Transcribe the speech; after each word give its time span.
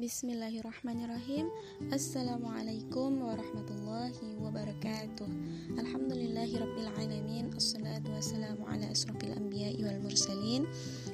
Bismillahirrahmanirrahim. 0.00 1.52
Assalamualaikum 1.92 3.20
warahmatullahi 3.20 4.32
wabarakatuh. 4.40 5.28
Alhamdulillahi 5.76 6.56
rabbil 6.56 6.88
alamin. 6.96 7.52
Assalatu 7.52 8.08
wassalamu 8.08 8.64
ala 8.64 8.88
asrafil 8.88 9.36
anbiya 9.36 9.76
wal 9.84 10.00
mursalin 10.00 10.64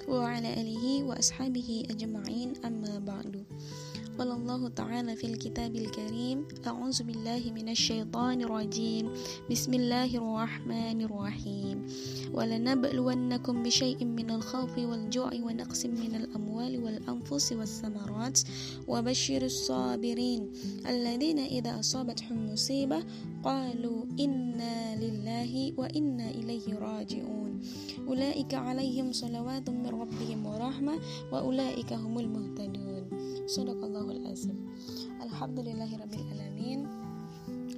Wa 0.07 0.39
ala 0.39 0.55
alihi 0.55 1.03
wa 1.03 1.19
ashabihi 1.19 1.91
ajma'in. 1.91 2.63
Amma 2.63 3.03
ba'du 3.03 3.43
قال 4.19 4.33
الله 4.33 4.69
تعالى 4.69 5.17
في 5.17 5.27
الكتاب 5.27 5.77
الكريم 5.77 6.49
أعوذ 6.67 7.03
بالله 7.03 7.53
من 7.53 7.69
الشيطان 7.69 8.41
الرجيم. 8.49 9.13
بسم 9.51 9.73
الله 9.75 10.11
الرحمن 10.17 10.99
الرحيم. 11.05 11.77
ولنبلونكم 12.33 13.55
بشيء 13.63 14.05
من 14.05 14.31
الخوف 14.31 14.79
والجوع 14.79 15.31
ونقص 15.37 15.87
من 15.87 16.13
الأموال 16.17 16.73
والأنفس 16.85 17.53
والثمرات. 17.53 18.41
وبشر 18.89 19.43
الصابرين 19.43 20.43
الذين 20.89 21.39
إذا 21.39 21.81
أصابتهم 21.81 22.53
مصيبة 22.53 23.05
قالوا 23.45 24.01
إنا 24.21 24.97
لله 24.97 25.53
وإنا 25.77 26.31
إليه 26.31 26.67
راجعون. 26.81 27.61
أولئك 28.09 28.55
عليهم 28.55 29.13
صلوات 29.13 29.71
من 29.71 29.87
ربهم 29.87 30.47
ورحمة 30.47 30.95
وأولئك 31.33 31.93
هم 31.93 32.19
المهتدون. 32.19 32.96
Sadaqallahul 33.47 34.27
azim. 34.27 34.59
Alhamdulillahirrabbilalamin 35.23 36.83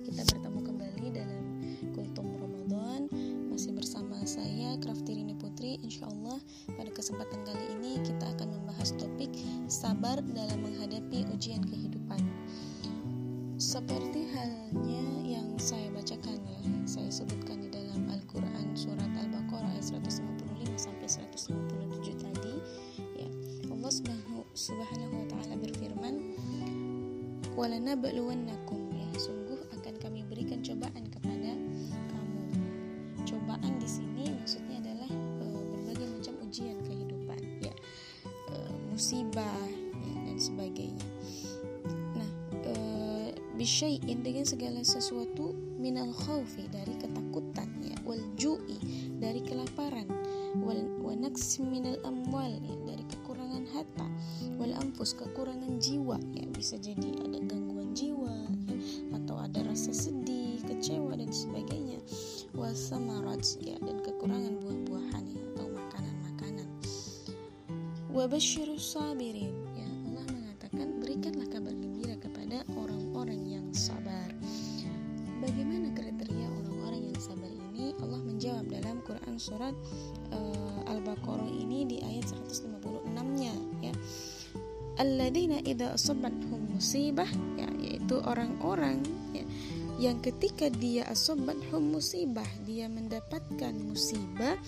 Kita 0.01 0.25
bertemu 0.25 0.61
kembali 0.65 1.07
dalam 1.13 1.45
Kultum 1.93 2.25
Ramadan. 2.41 3.05
Masih 3.53 3.77
bersama 3.77 4.17
saya 4.25 4.81
Kraftirini 4.81 5.37
Putri. 5.37 5.77
Insya 5.85 6.09
Allah 6.09 6.41
pada 6.73 6.89
kesempatan 6.89 7.45
kali 7.45 7.77
ini 7.77 8.01
Kita 8.01 8.33
akan 8.33 8.49
membahas 8.49 8.97
topik 8.97 9.29
Sabar 9.69 10.25
dalam 10.33 10.65
menghadapi 10.65 11.29
ujian 11.37 11.61
kehidupan. 11.61 12.25
Seperti 13.61 14.25
halnya 14.33 15.05
yang 15.21 15.53
saya 15.61 15.93
bacakan 15.93 16.41
ya 16.49 16.61
Saya 16.89 17.13
sebutkan 17.13 17.61
di 17.61 17.69
dalam 17.69 18.09
Al-Quran 18.09 18.73
Surat 18.73 19.13
Al-Baqarah 19.21 19.77
ayat 19.77 20.01
155 20.01 20.81
sampai 20.81 21.09
157 21.13 21.88
walanabluwannakum 27.59 28.95
ya 28.95 29.11
sungguh 29.19 29.59
akan 29.75 29.95
kami 29.99 30.23
berikan 30.31 30.63
cobaan 30.63 31.03
kepada 31.11 31.59
kamu. 32.15 32.43
Cobaan 33.27 33.83
di 33.83 33.89
sini 33.91 34.31
maksudnya 34.31 34.79
adalah 34.79 35.11
e, 35.43 35.47
berbagai 35.75 36.07
macam 36.07 36.35
ujian 36.47 36.79
kehidupan 36.87 37.43
ya. 37.59 37.75
E, 38.47 38.55
musibah 38.87 39.59
ya, 39.91 40.15
dan 40.31 40.39
sebagainya. 40.39 41.09
Nah 42.15 42.31
e, 42.63 42.73
bisyai'in 43.59 44.23
dengan 44.23 44.47
segala 44.47 44.87
sesuatu 44.87 45.51
minal 45.83 46.15
khawfi 46.15 46.71
dari 46.71 46.95
ketakutan 46.95 47.75
ya. 47.83 47.99
Wal 48.07 48.23
ju'i 48.39 48.79
dari 49.19 49.43
kelaparan. 49.43 50.07
Wal 50.63 50.87
wanaks 51.03 51.59
minal 51.59 51.99
amwal 52.07 52.55
ya, 52.55 52.77
dari 52.87 53.03
harta. 53.75 54.07
Wal 54.57 54.75
ampus 54.75 55.15
kekurangan 55.15 55.79
jiwa 55.79 56.19
ya 56.35 56.45
bisa 56.51 56.77
jadi 56.79 57.15
ada 57.23 57.39
gangguan 57.47 57.95
jiwa 57.95 58.35
ya, 58.67 58.77
atau 59.15 59.39
ada 59.39 59.63
rasa 59.67 59.95
sedih 59.95 60.61
kecewa 60.67 61.15
dan 61.15 61.31
sebagainya. 61.31 62.01
Wasamarat 62.57 63.45
ya 63.63 63.79
dan 63.79 64.03
kekurangan 64.03 64.59
buah-buahan 64.59 65.25
ya, 65.31 65.41
atau 65.55 65.67
makanan-makanan. 65.71 66.69
Wabasyirus 68.11 68.99
sabirin 68.99 69.55
ya 69.79 69.89
Allah 70.11 70.25
mengatakan 70.27 70.99
berikanlah 70.99 71.47
kabar 71.47 71.75
gembira 71.77 72.17
kepada 72.19 72.67
orang-orang 72.75 73.41
yang 73.47 73.67
sabar. 73.71 74.27
Bagaimana 75.39 75.95
kriteria 75.95 76.51
orang-orang 76.51 77.15
yang 77.15 77.21
sabar 77.23 77.47
ini? 77.47 77.95
Allah 78.03 78.19
menjawab 78.27 78.67
dalam 78.67 78.99
Quran 79.07 79.39
surat 79.39 79.71
uh, 80.35 80.91
Al-Baqarah 80.91 81.47
ini 81.47 81.87
di 81.87 81.97
ayat 82.03 82.27
156-nya 83.19 83.55
ya. 83.83 83.95
Alladzina 84.99 85.63
idza 85.63 85.95
asabathum 85.95 86.75
musibah 86.75 87.31
ya 87.55 87.71
yaitu 87.79 88.19
orang-orang 88.19 88.99
ya, 89.31 89.47
yang 89.99 90.19
ketika 90.19 90.67
dia 90.75 91.07
asabathum 91.07 91.95
musibah 91.95 92.47
dia 92.67 92.91
mendapatkan 92.91 93.75
musibah 93.79 94.59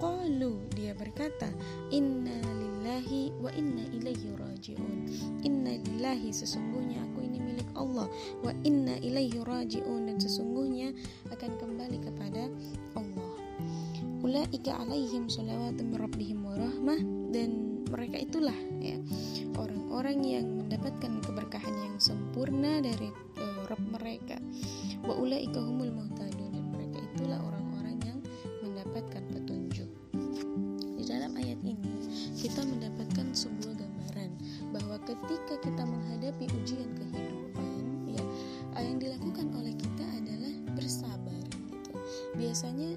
qalu 0.00 0.60
dia 0.76 0.92
berkata 0.92 1.48
inna 1.92 2.36
lillahi 2.40 3.32
wa 3.40 3.52
inna 3.56 3.84
ilaihi 3.92 4.36
rajiun. 4.36 4.96
Inna 5.44 5.76
lillahi 5.76 6.28
sesungguhnya 6.32 7.00
aku 7.00 7.24
ini 7.24 7.40
milik 7.40 7.68
Allah. 7.76 8.08
Wa 8.40 8.52
inna 8.64 8.96
ilaihi 9.00 9.40
rajiun 9.44 10.08
dan 10.08 10.16
sesungguhnya 10.16 10.92
akan 11.32 11.52
kembali 11.60 11.98
kepada 12.04 12.48
Allah. 12.96 13.32
Ulaika 14.20 14.76
alaihim 14.76 15.32
salawatu 15.32 15.80
min 15.80 15.96
rabbihim 15.96 16.44
wa 16.44 16.56
rahmah 16.56 17.00
dan 17.32 17.69
mereka 17.90 18.16
itulah 18.22 18.56
ya. 18.78 18.96
Orang-orang 19.58 20.18
yang 20.22 20.46
mendapatkan 20.46 21.20
keberkahan 21.26 21.74
yang 21.82 21.96
sempurna 21.98 22.78
dari 22.78 23.10
uh, 23.36 23.66
Rabb 23.66 23.82
mereka. 24.00 24.38
Wa 25.02 25.18
ulaika 25.18 25.58
humul 25.58 25.90
muhtadun. 25.90 26.54
Dan 26.54 26.64
mereka 26.70 27.02
itulah 27.12 27.42
orang-orang 27.42 27.98
yang 28.06 28.18
mendapatkan 28.62 29.22
petunjuk. 29.34 29.90
Di 30.96 31.04
dalam 31.04 31.34
ayat 31.34 31.58
ini 31.66 31.76
kita 32.38 32.62
mendapatkan 32.62 33.34
sebuah 33.34 33.74
gambaran 33.74 34.30
bahwa 34.70 34.96
ketika 35.02 35.58
kita 35.58 35.82
menghadapi 35.82 36.46
ujian 36.62 36.88
kehidupan 36.94 37.68
ya 38.14 38.24
yang 38.80 38.96
dilakukan 39.02 39.50
oleh 39.58 39.74
kita 39.76 40.06
adalah 40.06 40.54
bersabar 40.78 41.42
gitu. 41.68 41.92
Biasanya 42.38 42.96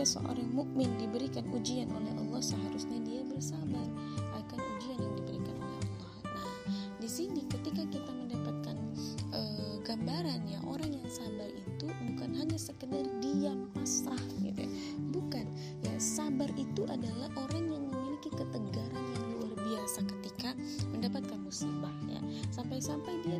ketika 0.00 0.16
seorang 0.16 0.48
mukmin 0.56 0.88
diberikan 0.96 1.44
ujian 1.52 1.84
oleh 1.92 2.08
Allah 2.16 2.40
seharusnya 2.40 3.04
dia 3.04 3.20
bersabar 3.20 3.84
akan 4.32 4.56
ujian 4.56 4.96
yang 4.96 5.12
diberikan 5.12 5.56
oleh 5.60 5.76
Allah. 5.76 6.12
Nah 6.24 6.52
di 6.96 7.04
sini 7.04 7.44
ketika 7.44 7.84
kita 7.84 8.08
mendapatkan 8.08 8.80
e, 9.28 9.40
gambaran 9.84 10.40
ya 10.48 10.56
orang 10.64 10.96
yang 10.96 11.04
sabar 11.04 11.52
itu 11.52 11.84
bukan 12.08 12.32
hanya 12.32 12.56
sekedar 12.56 13.04
diam 13.20 13.68
pasrah 13.76 14.16
gitu 14.40 14.64
ya. 14.64 14.72
bukan. 15.12 15.44
Ya 15.84 15.92
sabar 16.00 16.48
itu 16.56 16.88
adalah 16.88 17.28
orang 17.36 17.68
yang 17.68 17.84
memiliki 17.92 18.32
ketegaran 18.32 19.04
yang 19.04 19.24
luar 19.36 19.52
biasa 19.52 20.00
ketika 20.16 20.56
mendapatkan 20.96 21.36
musibah 21.44 21.92
ya. 22.08 22.24
Sampai-sampai 22.56 23.20
dia 23.20 23.36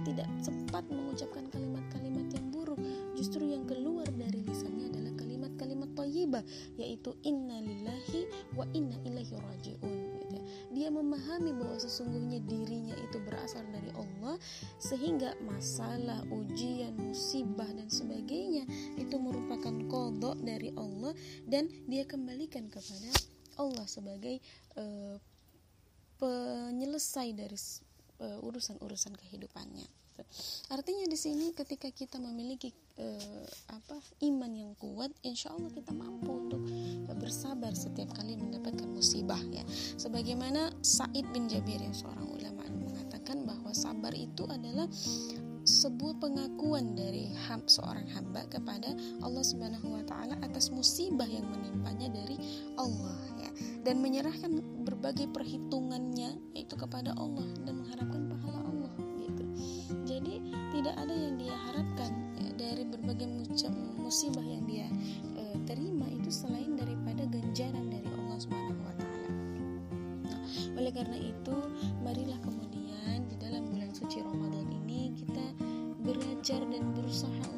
thayyibah 6.00 6.43
yaitu 6.81 7.12
inna 7.22 7.61
lillahi 7.61 8.25
wa 8.56 8.65
inna 8.72 8.97
ilaihi 9.05 9.37
rajiun 9.37 9.97
gitu 10.16 10.34
ya. 10.34 10.43
dia 10.72 10.88
memahami 10.88 11.53
bahwa 11.53 11.77
sesungguhnya 11.77 12.41
dirinya 12.49 12.97
itu 12.97 13.21
berasal 13.21 13.62
dari 13.69 13.93
Allah 13.93 14.41
sehingga 14.81 15.37
masalah 15.44 16.25
ujian 16.33 16.97
musibah 16.97 17.69
dan 17.69 17.93
sebagainya 17.93 18.65
itu 18.97 19.16
merupakan 19.21 19.77
kodok 19.93 20.41
dari 20.41 20.72
Allah 20.75 21.12
dan 21.44 21.69
dia 21.84 22.09
kembalikan 22.09 22.72
kepada 22.72 23.12
Allah 23.61 23.84
sebagai 23.84 24.41
uh, 24.81 25.21
penyelesai 26.17 27.37
dari 27.37 27.56
uh, 28.21 28.41
urusan-urusan 28.41 29.17
kehidupannya. 30.20 30.72
Artinya 30.72 31.05
di 31.08 31.19
sini 31.19 31.46
ketika 31.52 31.88
kita 31.90 32.17
memiliki 32.20 32.72
uh, 32.99 33.46
apa 33.72 33.96
iman 34.26 34.52
yang 34.52 34.72
kuat, 34.76 35.11
insya 35.25 35.52
Allah 35.55 35.70
kita 35.72 35.93
mampu 35.93 36.31
untuk 36.31 36.62
bersabar 37.20 37.72
setiap 37.76 38.12
kali 38.17 38.37
mendapatkan 38.37 38.88
musibah 38.88 39.40
ya. 39.52 39.64
Sebagaimana 39.99 40.72
Said 40.81 41.26
bin 41.34 41.49
Jabir 41.50 41.81
yang 41.81 41.94
seorang 41.94 42.26
ulama 42.28 42.64
mengatakan 42.70 43.44
bahwa 43.44 43.72
sabar 43.75 44.14
itu 44.17 44.46
adalah 44.49 44.88
sebuah 45.61 46.17
pengakuan 46.17 46.96
dari 46.96 47.28
ham, 47.46 47.61
seorang 47.69 48.08
hamba 48.17 48.49
kepada 48.49 48.96
Allah 49.20 49.44
Subhanahu 49.44 49.93
wa 49.93 50.02
taala 50.08 50.34
atas 50.40 50.72
musibah 50.72 51.28
yang 51.28 51.44
menimpanya 51.52 52.08
dari 52.08 52.40
Allah 52.81 53.20
ya 53.37 53.50
dan 53.84 54.00
menyerahkan 54.00 54.56
berbagai 54.88 55.28
perhitungannya 55.31 56.32
yaitu 56.56 56.75
kepada 56.81 57.12
Allah 57.20 57.44
dan 57.69 57.76
mengharapkan 57.76 58.22
pahala 58.32 58.61
Allah 58.67 58.93
gitu. 58.96 59.09
Jadi 60.06 60.54
tidak 60.70 60.94
ada 60.98 61.14
yang 61.14 61.34
dia 61.38 61.54
harapkan 61.70 62.10
ya, 62.38 62.50
dari 62.58 62.84
berbagai 62.87 63.26
macam 63.26 63.72
musibah 63.98 64.44
yang 64.44 64.64
dia 64.66 64.88
e, 65.37 65.42
terima 65.66 66.06
itu 66.10 66.31
selain 66.31 66.78
daripada 66.78 67.26
ganjaran 67.31 67.87
dari 67.90 68.06
Allah 68.06 68.38
Subhanahu 68.38 68.82
wa 68.87 68.94
taala. 68.98 69.28
Nah, 70.26 70.40
oleh 70.78 70.92
karena 70.94 71.19
itu 71.19 71.56
marilah 72.02 72.38
kemudian 72.42 73.26
di 73.26 73.37
dalam 73.38 73.66
bulan 73.70 73.90
suci 73.94 74.22
Ramadan 74.22 74.66
ini 74.87 74.90
belajar 76.40 76.64
dan 76.72 76.84
berusaha 76.96 77.50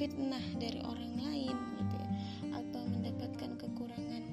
fitnah 0.00 0.40
dari 0.56 0.80
orang 0.80 1.12
lain 1.20 1.56
gitu 1.76 1.94
ya. 2.00 2.08
Atau 2.56 2.80
mendapatkan 2.88 3.50
kekurangan 3.60 4.24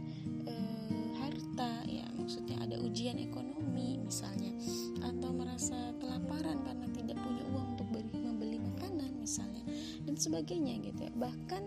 uh, 0.48 1.12
harta 1.20 1.84
ya 1.84 2.08
maksudnya 2.16 2.56
ada 2.64 2.80
ujian 2.80 3.20
ekonomi 3.20 4.00
misalnya. 4.00 4.56
Atau 5.04 5.36
merasa 5.36 5.92
kelaparan 6.00 6.64
karena 6.64 6.88
tidak 6.96 7.20
punya 7.20 7.44
uang 7.52 7.76
untuk 7.76 7.88
membeli 8.16 8.64
makanan 8.64 9.12
misalnya. 9.20 9.68
Dan 10.08 10.16
sebagainya 10.16 10.80
gitu 10.88 11.04
ya. 11.04 11.12
Bahkan 11.20 11.64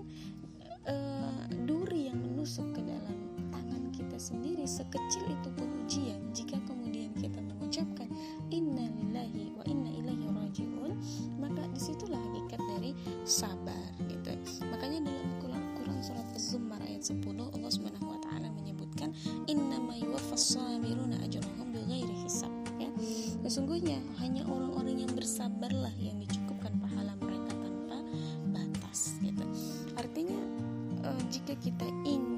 uh, 0.89 1.45
duri 1.69 2.09
yang 2.09 2.25
menusuk 2.25 2.73
ke 2.73 2.81
dalam 2.81 3.37
tangan 3.53 3.93
kita 3.93 4.17
sendiri 4.17 4.65
sekecil 4.65 5.29
itu 5.29 5.49
pun 5.53 5.69
ujian. 5.85 6.25
Jika 6.33 6.57
kemudian 6.65 7.13
kita 7.21 7.37
mengucapkan 7.45 8.09
inna 8.49 8.89
lillahi 8.89 9.53
wa 9.61 9.65
inna 9.69 9.93
ilaihi 9.93 10.27
rajiun 10.51 10.93
maka 11.39 11.63
di 11.71 11.79
situlah 11.79 12.19
hakikat 12.19 12.61
dari 12.77 12.91
sabar 13.23 13.80
ayat 17.01 17.17
10 17.17 17.57
Allah 17.57 17.71
Subhanahu 17.73 18.13
wa 18.13 18.21
taala 18.21 18.53
menyebutkan 18.53 19.09
innama 19.49 19.97
yuwaffas 19.97 20.53
sabiruna 20.53 21.17
ajrahum 21.25 21.73
bighairi 21.73 22.13
hisab. 22.29 22.53
Ya. 22.77 22.93
Sesungguhnya 23.49 24.05
hanya 24.21 24.45
orang-orang 24.45 25.09
yang 25.09 25.13
bersabarlah 25.17 25.97
yang 25.97 26.21
dicukupkan 26.21 26.77
pahala 26.77 27.17
mereka 27.25 27.57
tanpa 27.57 28.05
batas 28.53 29.17
gitu. 29.25 29.45
Artinya 29.97 30.37
uh, 31.09 31.23
jika 31.33 31.57
kita 31.65 31.89
ingin 32.05 32.30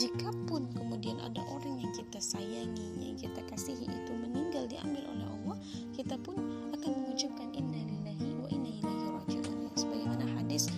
bahkan 0.00 0.16
jika 0.16 0.30
pun 0.48 0.64
kemudian 0.72 1.20
ada 1.20 1.44
orang 1.52 1.76
yang 1.76 1.92
kita 1.92 2.16
sayangi 2.16 2.88
yang 2.96 3.16
kita 3.20 3.44
kasihi 3.52 3.84
itu 3.84 4.12
meninggal 4.16 4.64
diambil 4.64 5.04
oleh 5.12 5.26
Allah 5.28 5.56
kita 5.92 6.16
pun 6.24 6.40
akan 6.72 6.90
mengucapkan 7.04 7.52
inna 7.52 7.84
lillahi 7.84 8.32
wa 8.40 8.48
inna 8.48 8.70
ilaihi 8.80 9.06
rajiun. 9.12 9.68
Sebagaimana 9.76 10.24
hadis 10.40 10.72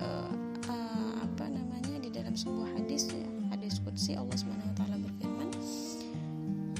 uh, 0.00 0.32
uh, 0.72 1.12
apa 1.20 1.52
namanya 1.52 2.00
di 2.00 2.08
dalam 2.08 2.32
sebuah 2.32 2.72
hadis 2.80 3.12
ya 3.12 3.28
hadis 3.52 3.76
qudsi 3.84 4.16
Allah 4.16 4.40
taala 4.72 4.96
berfirman 4.96 5.52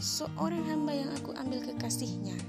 seorang 0.00 0.64
hamba 0.64 0.96
yang 0.96 1.10
aku 1.12 1.36
ambil 1.36 1.60
kekasihnya 1.60 2.40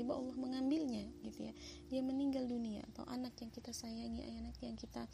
tiba-tiba 0.00 0.16
Allah 0.16 0.36
mengambilnya 0.40 1.04
gitu 1.20 1.44
ya. 1.44 1.52
Dia 1.92 2.00
meninggal 2.00 2.48
dunia 2.48 2.80
atau 2.88 3.04
anak 3.04 3.36
yang 3.44 3.52
kita 3.52 3.68
sayangi 3.76 4.24
anak 4.32 4.56
yang 4.64 4.72
kita 4.72 5.04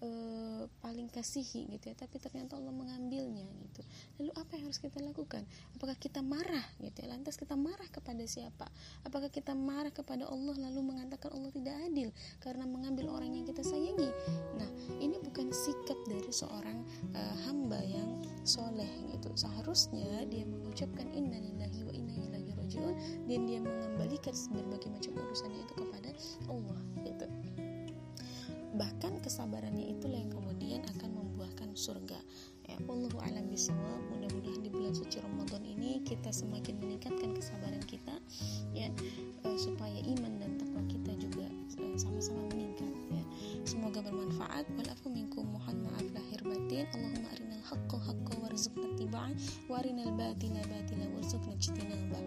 uh, 0.00 0.64
paling 0.80 1.12
kasihi 1.12 1.68
gitu 1.76 1.92
ya. 1.92 1.94
Tapi 2.00 2.16
ternyata 2.16 2.56
Allah 2.56 2.72
mengambilnya 2.72 3.44
gitu. 3.68 3.84
Lalu 4.16 4.32
apa 4.40 4.56
yang 4.56 4.72
harus 4.72 4.80
kita 4.80 4.96
lakukan? 5.04 5.44
Apakah 5.76 5.92
kita 6.00 6.24
marah 6.24 6.64
gitu 6.80 7.04
ya? 7.04 7.12
Lantas 7.12 7.36
kita 7.36 7.52
marah 7.52 7.84
kepada 7.92 8.24
siapa? 8.24 8.64
Apakah 9.04 9.28
kita 9.28 9.52
marah 9.52 9.92
kepada 9.92 10.24
Allah 10.24 10.56
lalu 10.56 10.80
mengatakan 10.88 11.36
Allah 11.36 11.52
tidak 11.52 11.76
adil 11.84 12.08
karena 12.40 12.64
mengambil 12.64 13.12
orang 13.20 13.36
yang 13.36 13.44
kita 13.44 13.60
sayangi? 13.60 14.08
Nah 14.56 14.70
ini 15.04 15.20
bukan 15.20 15.52
sikap 15.52 16.00
dari 16.08 16.32
seorang 16.32 16.80
uh, 17.12 17.36
hamba 17.44 17.84
yang 17.84 18.24
soleh 18.48 18.88
gitu. 19.12 19.28
Seharusnya 19.36 20.24
dia 20.32 20.48
mengucapkan 20.48 21.12
innalillahi 21.12 21.84
wa 21.84 21.92
inna 21.92 22.14
ilaihi 22.24 22.39
rajiun 22.70 22.94
dan 23.26 23.40
dia 23.50 23.58
mengembalikan 23.58 24.34
berbagai 24.54 24.88
macam 24.94 25.12
urusannya 25.18 25.58
itu 25.66 25.74
kepada 25.74 26.10
Allah 26.46 26.78
gitu. 27.02 27.26
Bahkan 28.78 29.12
kesabarannya 29.26 29.98
itulah 29.98 30.14
yang 30.14 30.30
kemudian 30.30 30.86
akan 30.94 31.10
membuahkan 31.18 31.74
surga. 31.74 32.22
Ya 32.70 32.78
Allah 32.86 33.10
alam 33.26 33.50
bisawab 33.50 33.98
mudah-mudahan 34.14 34.62
di 34.62 34.70
bulan 34.70 34.94
suci 34.94 35.18
Ramadan 35.18 35.66
ini 35.66 36.06
kita 36.06 36.30
semakin 36.30 36.78
meningkatkan 36.78 37.34
kesabaran 37.34 37.82
kita 37.82 38.14
ya 38.70 38.86
uh, 39.42 39.58
supaya 39.58 39.98
iman 40.14 40.38
dan 40.38 40.54
takwa 40.54 40.86
kita 40.86 41.18
juga 41.18 41.50
uh, 41.82 41.96
sama-sama 41.98 42.46
meningkat 42.54 42.94
ya. 43.10 43.24
Semoga 43.66 44.06
bermanfaat. 44.06 44.70
Walafu 44.78 45.10
minkum. 45.10 45.50
Mohon 45.50 45.90
maaf 45.90 46.06
lahir 46.14 46.38
batin. 46.46 46.86
Allahumma 46.94 47.34
arinal 47.34 47.49
warzuqna 48.42 48.88
tiba'an 48.96 49.32
wa 49.68 49.78
arinal 49.78 50.12
batila 50.16 50.60
batila 50.66 51.04
warzuqna 51.14 51.52
ijtinaba 51.54 52.18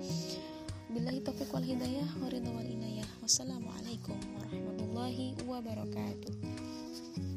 Billahi 0.93 1.25
taufiq 1.25 1.49
wal 1.49 1.65
hidayah 1.65 2.05
wa 2.21 2.29
ridha 2.29 2.53
wal 2.53 2.69
inayah. 2.69 3.09
Wassalamualaikum 3.25 4.13
warahmatullahi 4.37 5.33
wabarakatuh. 5.49 7.32